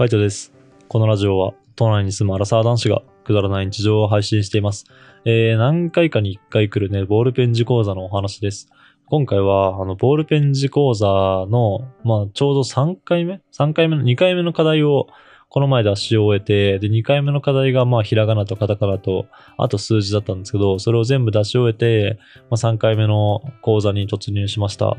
[0.00, 0.50] カイトです。
[0.88, 4.86] このラジオは、都内に住むアラサー男子がくだらない日常を配信しています。
[5.26, 8.70] えー、何回かに1回来るね、ボールペン字講座のお話です。
[9.04, 15.06] 今回は、あの、ボールペン字講座の、まあ、ちょうど3回目 ?3 回目の、2回目の課題を、
[15.50, 19.26] この前出し終えて、で、2回目の課題が、まあ、ひらがなとカタカナと、
[19.58, 24.96] あと数字だったんですけど、それを全部出し終えて、まあ、3回目の講座に突入しました。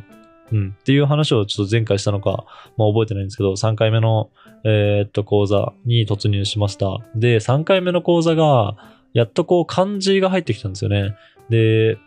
[0.52, 0.76] うん。
[0.80, 2.46] っていう話をちょっと前回したのか、
[2.78, 4.30] まあ、覚えてないんですけど、3回目の、
[4.64, 7.00] えーっと、講座に突入しました。
[7.16, 8.76] で、3回目の講座が、
[9.14, 11.16] やっとこう、漢字が入ってきたんですよね。
[11.50, 11.98] で、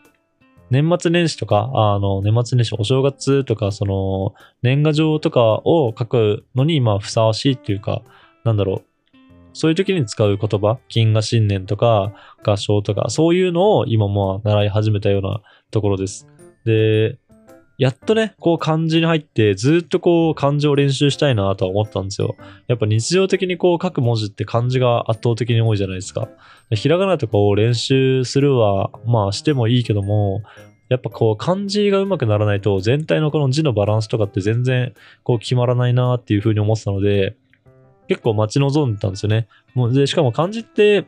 [0.71, 8.03] 年末年始とか、あの、年末年始、お正月とか、その、年賀状とかを書くのに、まあ、ふさわしいっていうか、
[8.45, 8.85] なんだろう。
[9.53, 12.13] そういう時に使う言葉、金河新年とか、
[12.45, 16.27] 合唱とか、そういうのを今も習い始めたようなところです。
[16.65, 17.19] で、
[17.77, 22.37] やっとね、こう漢字に入って、ずっとこう漢字を練習したいなとは思ったんですよ。
[22.69, 26.29] やっぱ日常的にこう書く文字って漢字が圧倒的に多いじゃないですか。
[26.71, 30.43] ひらがなとかを練習するは、まあしてもいいけども、
[30.89, 37.37] やっぱこう漢字が上手くならないと全体のこの字のバランスとかって全然こう決まらないなっていう風に思ってたので、
[38.07, 39.49] 結構待ち望んでたんですよね。
[39.75, 41.07] もうで、しかも漢字って、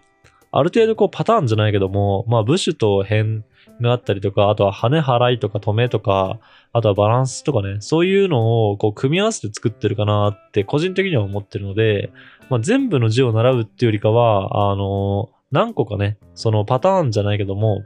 [0.51, 3.43] ある程度こうパターンじゃないけども、まあ部首と辺
[3.81, 6.39] があったりとか、あとは羽払いとか止めとか、
[6.73, 12.13] あとはバランスとかね、そういうのをこう組み合わせて作ってるかなって個人的には思ってるので、
[12.49, 17.83] まあ、全部の字を習うっていうよりかは、あの何個かね、そのパターンじゃないけども、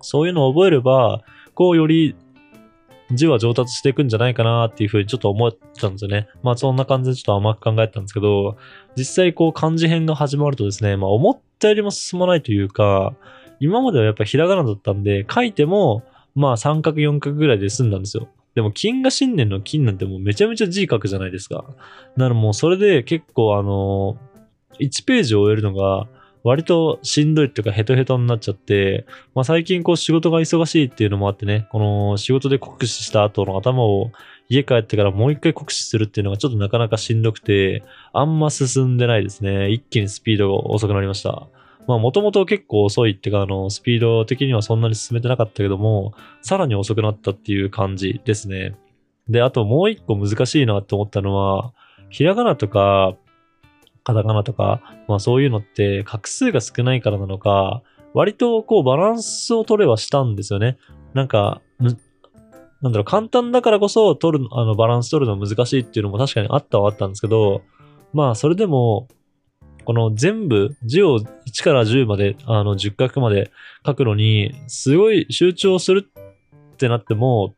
[0.00, 1.22] そういうのを覚えれば、
[1.54, 2.14] こうより
[3.12, 6.28] 字は上達していくんじゃないかなっていうふうにちょっと思ったんですよね。
[6.42, 8.56] まあそんな感じでちょっと甘く考えたんですけど、
[8.96, 13.14] 実際こう漢字編が始まるとですね、まあ思ったよりも進まないというか、
[13.60, 16.02] 今まではやっぱひらがなだったんで、書いても、
[16.34, 18.28] まあ三角四角ぐらいで済んだんですよ。
[18.54, 21.56] でも金が新年の金なんてもうめちゃめちゃ字書くじゃないですか。
[21.56, 21.74] だか
[22.16, 24.16] らもうそれで結構あの、
[24.80, 26.06] 1ページを終えるのが
[26.42, 34.10] 割としんどいっていうかヘトヘトになっちゃって、まあ最近こう仕事が忙しいっていうのもあってね、この仕事で酷使した後の頭を
[34.48, 39.70] 家帰ってからもう一回酷使するっていうのがちょっとなかなかしんどくて、あんま進んでないですね。
[39.70, 41.46] 一気にスピードが遅くなりました。
[41.86, 48.76] まあもともと結構遅いっていうか、あの、スピード的にはそんなに進めてなかったけども、さらに遅くなったっていう感じですね。
[49.28, 51.72] で、あともう一個難しいなって思ったのは、
[52.10, 53.16] ひらがなとか、
[54.04, 57.82] カタカナとか、まあそういうのって画数が少ないからなのか、
[58.14, 60.78] 割とこうバランスを取れはしたんですよね。
[61.12, 61.60] なんか、
[62.82, 67.62] なんだろう、簡単だからこそ取る、あの、バランス取るの難しいっていうのも確かにあったはあったんですけど、
[68.12, 69.08] まあそれでも、
[69.86, 73.52] この全部、字を1から10まで、あの、10画まで
[73.86, 77.54] 書くのに、すごい集中するってなっても、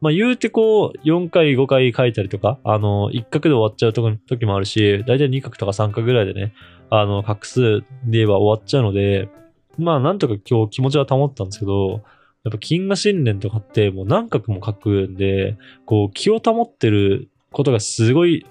[0.00, 6.54] まあ言うてこう、4回、5回書いたりとか、あの、1画で終わっちゃう時もあるし、だいたい2画とか3画ぐらいでね、
[6.90, 9.28] あの、画数で言えば終わっちゃうので、
[9.76, 12.02] まあなんとか今日気持ちは保ったんですけど、
[12.44, 18.46] やっぱ金河新年とかってもう何画も書くんで、こう気を保ってることがすごい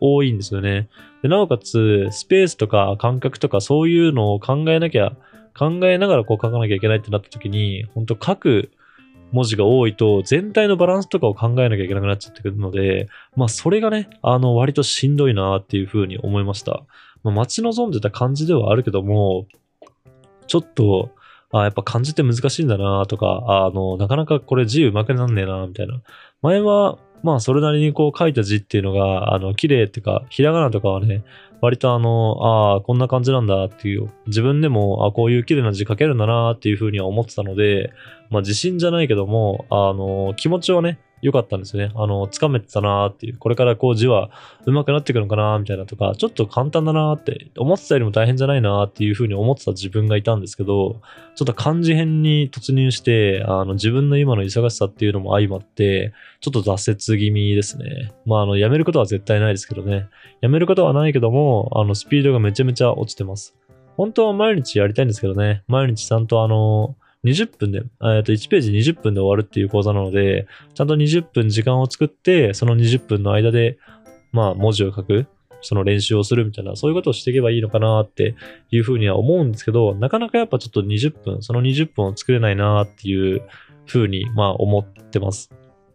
[0.00, 0.88] 多いんですよね。
[1.22, 5.12] で、なおかつ、スペースとか感覚とかそういうのを考えなきゃ、
[5.58, 8.70] 考えながらこう書かなきゃいけないってなった時に、本当書く
[9.32, 16.82] 文字が多いと、全体のバランスとかを考えなきゃいけなくなっちゃってくるので、まあそれがね、あの、割としんどいなっていうふうに思いました。
[17.22, 19.46] まあ、待ち望んでた感じではあるけども、
[20.46, 21.10] ちょっと、
[21.52, 26.00] あやっぱ漢字って難しいんだなとか、あの、なかなかこれ字うまくなんねえなみたいな。
[26.42, 31.22] 前は、まあそれなりにこう書いた字っていうのが、あの、綺麗っていうか、ひらがなとかはね、
[31.60, 37.92] 割とあの、ああ、こんな感じなんだっていう、自分でも、あこういう綺麗な字書けるんだなっていうふうには思ってたので、
[38.30, 41.92] まあ自信じゃないけども、あの、気持ちはね、良かったんですよね。
[41.94, 44.30] あの、つかめてたなーっていう、これからこう字は
[44.66, 51.00] 上手くなっていくのかなーみたいなとか、ちょっと簡単だなーって、思ってたよりも大変じゃないなーっていうふうに思ってた自分がいたんですけど、
[51.34, 58.12] ちょっと漢字編に突入して、あの、自分の今の忙しさっていうのも相まって、ちょっと挫折気味ですね。
[58.24, 60.06] まあ、あの、やめることは絶対ないですけどね。
[60.40, 63.56] やめることはないけども、あの、スピードがめちゃめちゃ落ちてます。
[63.96, 65.62] 本当は毎日やりたいんですけどね。
[65.68, 73.78] 毎日ちゃんとあの、20分で、えっと、1ページ20分で終わるっていう講座なので、ちゃんと20分時間を作って、その20分の間で、
[74.32, 75.26] まあ、文字を書く、
[75.60, 78.34] その練習をするみたいな、そういうことをしていけばいいのかなって
[78.70, 83.42] いうふうには思うんですけど、なかなかやっぱちょっと20分、その20分を作れないなっていう
[83.86, 85.50] ふうに、まあ、思ってます。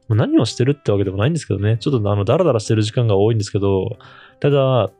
[0.09, 1.77] 何をしてるってわけでもないんですけどね。
[1.79, 3.97] ちょっとあの、ダラダラしてる時間が多いんですけど、
[4.39, 4.91] ただ、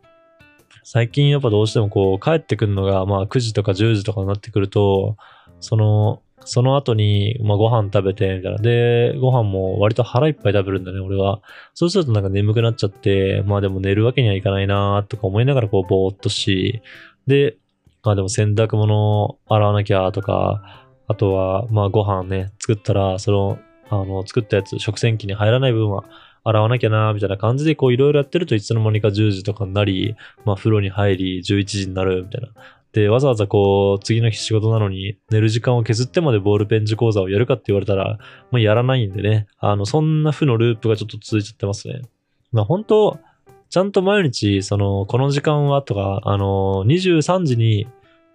[0.84, 5.18] 最近やっぱどうしてもこう、帰ってくるのが、まあ、9時とか10時とかになってくると、
[5.60, 8.58] その、その後に、まあ、ご飯食べて、みたいな。
[8.60, 11.42] で、ご飯も割と腹いっぱい食べるんだね、俺は。
[11.74, 16.82] そうするとなんか眠くなっちゃって、まあでも寝るわけにはいかないなとか思いながらこうぼーっとし、
[17.26, 17.58] で、
[18.04, 23.58] まあでも洗濯物洗わなきゃとか、あとは、まあご飯ね、作ったら、その、
[23.90, 26.04] あの、作ったやつ、食洗機に入らない分は
[26.44, 30.16] 洗わなきゃなみたいな感じで、こういろいろやってるといつの間にか10時とかになり、
[30.46, 32.50] まあ風呂に入り、11時になるみたいな。
[32.96, 38.20] で、わざわざこう、次の日仕事なのに、寝る時間を削ってまでボールペン字講座をやるかって言われたら、
[38.52, 39.48] まあやらないんでね。
[39.60, 42.04] あの、そんな負のループがちょっと続いちゃってますね。
[42.54, 43.20] まあ本当
[43.70, 47.86] ちゃんと毎日、その、この時間はとか、あの、23時に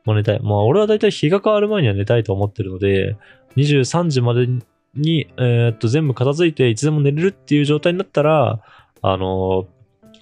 [0.05, 0.41] も寝たい。
[0.41, 3.17] まあ俺はだいたい日が変わる前には寝たいと思ってるので、
[3.57, 4.47] 23時まで
[4.95, 8.61] に、えー、っと、全部片付いていつでも寝れるっていう状態になったら、
[9.01, 9.67] あの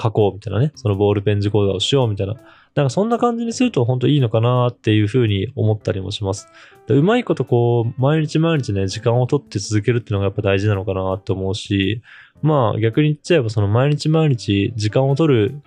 [0.00, 2.37] 書こうみたいなね、そのボールペン字講座をしようみたいな。
[2.78, 6.46] なんかそんな感じにすると本当いいのかなっていうふうに思ったりもします。
[6.86, 12.02] うまいことこう、毎日毎日ね、時間をとって続けるっていうのがやっぱ大事なのかなって思うし、
[12.40, 15.60] まあ逆に言っちゃえばその毎日毎日時間を取る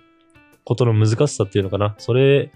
[0.64, 1.94] ことの難しさっていうのかな。
[1.98, 2.50] それ、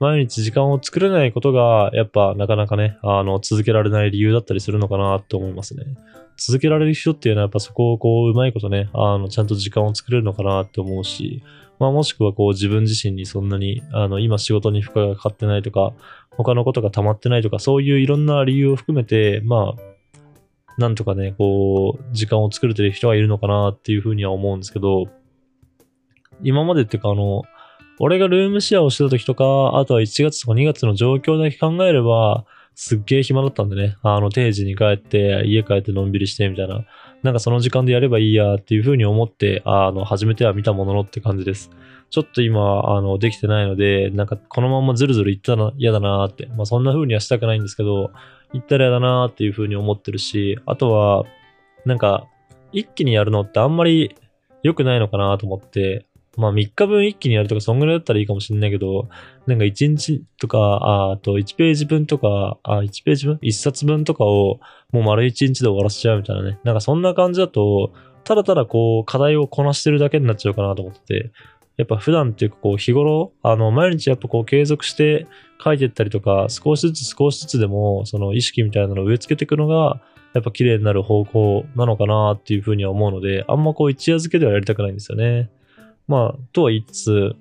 [0.00, 5.84] 毎日時間を作れないことが、やっぱなかなかね、あの、続けられない理由だったりするのかなと思いますね。
[6.36, 11.44] 続けられる人っていうのはやっぱそこをこう、うまいことね、あの、ちゃんと時間を作れるのかなって思うし、
[11.82, 15.92] まあもしくはこう自分自身にそんなに、あの、今仕事に負荷がかかってないとか、
[16.30, 19.82] 他のことが溜まってないとか、そういういろんな理由を含めて、まあ、
[20.78, 25.06] なんとかね、こう、時間を作れてる人がいるのかなっていうふうには思うんですけど、
[26.44, 27.42] 今までっていうかあの、
[27.98, 32.44] 俺がルームシェアをしてた時とか、あとは1月とか2月の状況だけ考えれば、
[32.76, 33.96] すっげえ暇だったんでね。
[34.02, 36.84] あの、定時に帰って、家帰ってのんびりしてみたいな。
[37.22, 41.70] なんかその時間でやればいいやっていうふうに思って、あの、初めては見たもののって感じです。
[42.10, 46.46] ちょっと今、あの、できてないので、なんかこのままずるずるいったら嫌だなって。
[46.56, 48.10] まあそんなふうにはしたくないんですけど、
[48.52, 51.24] 行ったら嫌だなっていうふうに思ってるし、あとは、
[51.84, 52.26] なんか、
[52.72, 54.16] 一気にやるのってあんまり
[54.62, 59.08] 良くないのかなと思って、まあ3日分一気にやるとか、そんぐらいだったらいいかもしんないけど、
[59.46, 64.60] なんか1日とか、ああと1ページ分とか、あ1ページ分 ?1 冊分とかを
[64.92, 66.58] もう丸1日で終わらせちゃうみたいなね。
[66.64, 67.92] なんかそんな感じだと、
[68.24, 71.32] ただただこう課題をこなしてるだけになっちゃうかなと思ってて、
[71.76, 75.26] やっぱ普段っていうかこう日頃、あの毎日やっぱこう継続して
[75.62, 80.00] 書いてったりとか、少しずつ少しずつでもその意識みたいなのを植え付けていくのが、
[80.34, 85.50] やっぱ綺麗になる方向なのかなっていうふうには思うので、あんまこう一夜漬けではやりたくないんですよね。
[86.08, 87.36] まあ、とは言いつつ、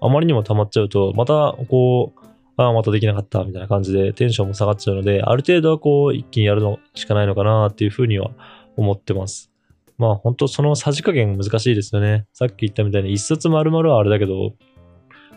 [0.00, 2.20] あまりにも溜まっちゃうと、また、こう、
[2.56, 8.30] ああ、またできなかった、みたいな感じでテンションも下がっちゃうので、ある程度はこう、一気にやるのしかないのかなっていうふうには
[8.76, 9.50] 思ってます。
[9.98, 12.26] まあ、本当そのさじ加減難しいですよね。
[12.32, 14.54] さっき言ったみたいに一冊丸々はあれだけど、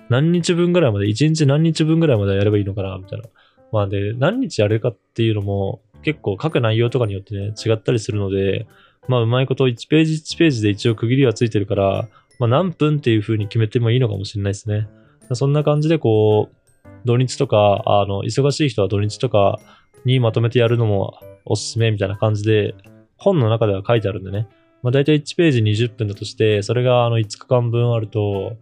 [0.10, 3.26] 何日分ぐらいまで、一日何日分ぐらいまでやればいいのかな、みたいな。
[3.72, 8.68] まあで、何日やるかっていうのも、結構書く内容とかによってね、違ったりするので、
[9.08, 12.08] まあ、うまいこと1ページ1ページで一応区切りはついてるから、
[12.44, 14.90] まあ、何分っていう風に決めてもいいのかもしれないですね。
[15.32, 19.62] そんな感じでこう、土日とか、あの、忙しい人は土日とか
[20.04, 22.76] にまとめてやるのもおすすめみたいな感じで、
[23.16, 24.50] 本の中では書いてあるんでね。
[24.82, 28.58] まあ、大体1ページ20分だとして、それがあの5日間分あると、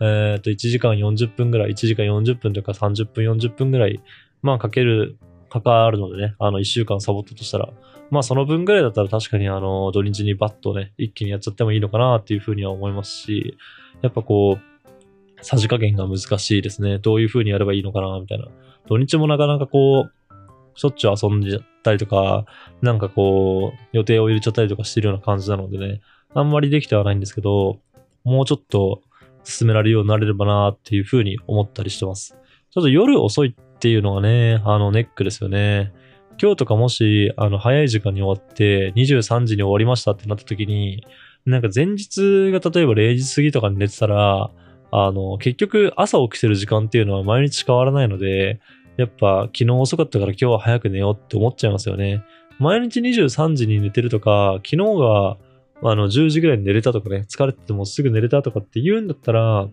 [0.00, 4.00] えっ、ー、と、1時間40分ぐらい、1時間40分とか30分40分ぐらい、
[4.42, 5.16] まあ、かける、
[5.54, 7.68] かかるのでね、あの、1週間サボったとしたら、
[8.10, 13.56] まあその分ぐらいだったら確かにあの土日にバッとね、一気にやっちゃってもいいのかなっていうふうには思いますし、
[14.02, 16.98] やっぱこう、さじ加減が難しいですね。
[16.98, 18.48] どういうふうにやればいいのかなみたいな。
[18.88, 20.34] 土日もなかなかこう、
[20.74, 22.46] しょっちゅう遊んじゃったりとか、
[22.82, 26.00] なんかこう、予定を入れちゃったりとかしてるような感じなのでね、
[26.34, 27.78] あんまりできてはないんですけど、
[28.24, 29.02] もうちょっと
[29.44, 32.36] 進められるようになれればなっていうふうに思ったりしてます。
[32.70, 35.92] ちょっと夜遅いっていうのがね、あのネックですよね。
[36.40, 41.06] 今日とかもし、あの、早い時間に終わって、23時に終わりましたってなった時に、
[41.44, 44.50] なんか前日が例えば0時過ぎとかに寝てたら、
[44.90, 48.58] あの、結局朝起きてる時間っていうのは毎日変わらないので、
[48.96, 52.24] やっぱ昨日遅かったから今日は早く寝ようって思っちゃいますよね。
[52.58, 55.36] 毎日23時に寝てるとか、昨日が
[55.82, 59.68] あの10時ぐらいに寝れたとかね、疲れててもすぐ寝れたとかって言うんだったら、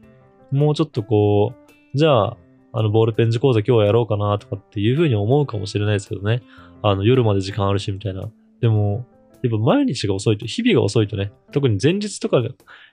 [0.51, 2.37] もうちょっとこう、じゃあ
[2.73, 6.41] あの、ボールペン字講座今日やろうかなとかっていうふうに思うかもしれないですけどね。
[6.81, 8.29] あの、夜まで時間あるしみたいな。
[8.61, 9.05] でも、
[9.43, 12.43] やっぱ毎日が遅いと、日々が遅いとね、特に前日とか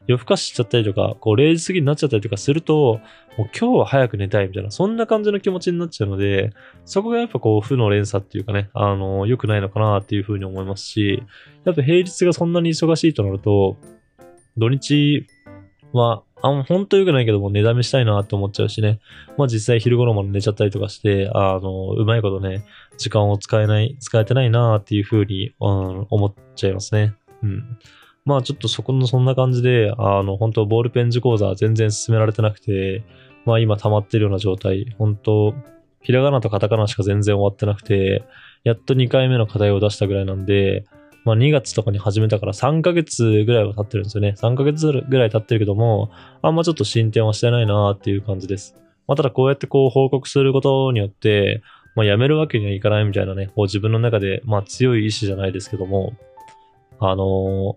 [0.06, 3.00] 夜更かしちゃったりとか、こう0時過ぎになっちゃったりとかすると、
[3.36, 6.50] もう今日は早く寝たいみたいな、そんな感じの気持ちになっちゃうので、
[6.86, 11.22] そこがやっぱこう負の連鎖っていうかね、あの、良くないのかなっていうふうに思いますし、
[11.64, 13.76] やっぱ平日がそんなに忙しいとなると、
[14.56, 15.26] 土日
[15.92, 19.00] はあ、本当良くないけども、寝だめしたいなって思っちゃうしね。
[19.36, 22.64] まあ実際昼頃まで寝ちゃったりとかして、あの、うまいことね、
[22.96, 27.14] 時間を使えない、使えてないなっていうふうに、うん、思っちゃいますね。
[27.42, 27.78] うん。
[28.24, 33.02] まあちょっとそこのそんな感じで、あの、本当ボールペン字講座全然進められてなくて、
[33.44, 35.54] まあ今溜まってるような状態、本当
[36.02, 38.24] ひらがなとカタカナしか全然終わってなくて、
[38.64, 40.84] やっと2回目の課題を出したぐらいなんで、
[41.28, 44.34] まあ、2月とかに始めたから3ヶ月ぐらいは経ってるんですよね。
[44.38, 48.74] 3ヶ月ぐらい経ってるけども、あんまちょっと進展はしてないなっていう感じです。
[49.06, 51.62] まあ、ただこうやってこう報告することによって、
[51.96, 56.14] まあ、やめるわけにはいかないみたいなね、こう自分の中で、まあ、強い意志じゃないですけども、
[56.98, 57.76] あの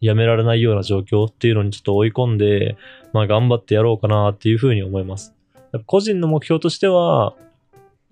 [0.00, 2.76] やめられないような状況っていうのにちょっと追い込んで、
[3.12, 5.34] まあ、頑張ってやろうかなっていうふうに思います。
[5.86, 7.34] 個人の目標としては、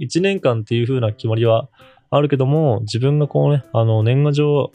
[0.00, 1.68] 1年間っていう風な決まりは
[2.16, 4.72] あるけども、自分がこうね、あの、年賀状、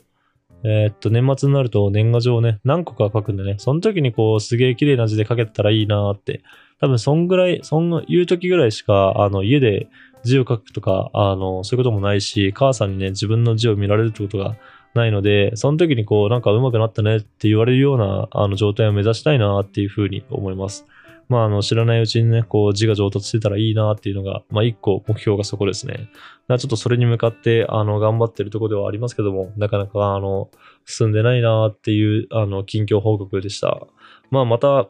[0.63, 6.43] えー、っと、年末になると年賀状をね、何個か書くんでね、その時にこう、すげえ綺麗な字で書けたらいいなーって、
[6.81, 9.87] 多分そんぐらい、そんいう時ぐらいしか、あの、家で
[10.23, 14.57] 字を書くとか、あの、そういうこともないし、母さんにね、自分の字を見られるってことが
[14.93, 20.85] ないので、その時にこう、なんか上手くなったねって言われるような、あの、状態を目指したいなっていうふうに思います。
[21.29, 26.09] まあ、あの、知らないうちにね、こう、字が上達してたらいいなっていうのが、まあ、一個目標がそこですね。
[26.47, 30.49] ちょっとそれに向かって、あの、頑張ってるとこではありますけども、なかなか、あの、
[30.85, 33.87] 進んでないなっていう、あの、近況報告でした。
[34.31, 34.89] まあ、また、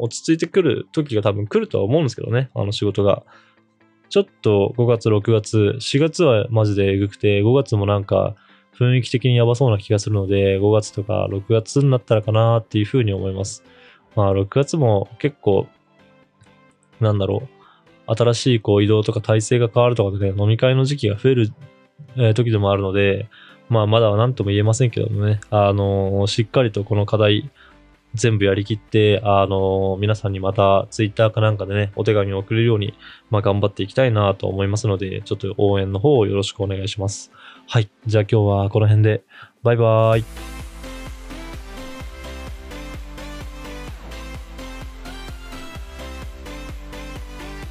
[0.00, 3.22] 落ち着いてくる時が多分来るとは思うんですけどね、あの仕事が。
[4.08, 8.34] ちょっと5月、6月、4月はマジでエグくて、5月もなんか
[8.76, 13.62] 雰囲気的にやばそうな気がするので、5月とか6月になったらかなっていうふうに思います。
[14.16, 15.66] まあ、6月も結構、
[17.00, 17.48] なんだろ
[18.08, 21.52] う、新しいこう移動とか体制が変わるとかで、飲み会の時期が増える、
[22.16, 23.28] え、時でもあるので、
[23.68, 27.50] まあ、まだは何とも言えませんけどもね、あの、しっかりとこの課題、
[28.14, 32.94] 全部やりきって、あの、皆さんにまたツイッターかなんかでね、お手紙を送れるように、
[33.30, 37.30] まあ、頑張っていきたいなと思いますので、ちょっと応援の方をよろしくお願いします。
[37.68, 37.88] はい。
[38.06, 39.22] じゃあ今日はこの辺で、
[39.62, 40.59] バイバーイ。